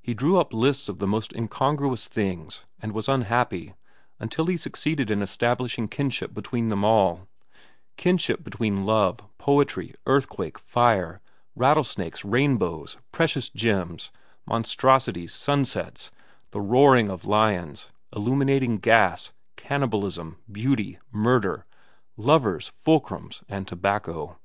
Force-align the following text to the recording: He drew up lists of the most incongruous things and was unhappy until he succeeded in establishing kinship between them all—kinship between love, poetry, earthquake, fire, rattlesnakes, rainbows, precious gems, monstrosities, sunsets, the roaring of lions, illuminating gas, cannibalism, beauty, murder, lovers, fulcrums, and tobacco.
He 0.00 0.14
drew 0.14 0.40
up 0.40 0.54
lists 0.54 0.88
of 0.88 0.96
the 1.00 1.06
most 1.06 1.34
incongruous 1.36 2.08
things 2.08 2.64
and 2.80 2.92
was 2.92 3.10
unhappy 3.10 3.74
until 4.18 4.46
he 4.46 4.56
succeeded 4.56 5.10
in 5.10 5.20
establishing 5.20 5.86
kinship 5.86 6.32
between 6.32 6.70
them 6.70 6.82
all—kinship 6.82 8.42
between 8.42 8.86
love, 8.86 9.20
poetry, 9.36 9.94
earthquake, 10.06 10.58
fire, 10.58 11.20
rattlesnakes, 11.54 12.24
rainbows, 12.24 12.96
precious 13.12 13.50
gems, 13.50 14.10
monstrosities, 14.46 15.34
sunsets, 15.34 16.10
the 16.52 16.60
roaring 16.62 17.10
of 17.10 17.26
lions, 17.26 17.90
illuminating 18.16 18.78
gas, 18.78 19.32
cannibalism, 19.56 20.38
beauty, 20.50 20.98
murder, 21.12 21.66
lovers, 22.16 22.72
fulcrums, 22.80 23.42
and 23.46 23.68
tobacco. 23.68 24.38